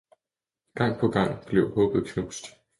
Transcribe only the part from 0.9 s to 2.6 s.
på gang bliver håbet knust.